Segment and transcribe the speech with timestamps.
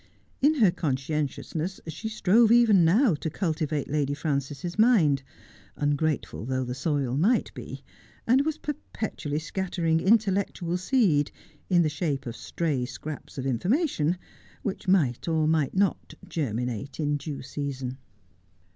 [0.41, 5.21] In her conscien tiousness she strove even now to cultivate Lady Frances's mind,
[5.75, 7.83] ungrateful though the soil might be,
[8.25, 11.29] and was perpetually scatter ing intellectual seed,
[11.69, 14.17] in the shape of stray scraps of information,
[14.63, 17.99] which might or might not germinate in due season.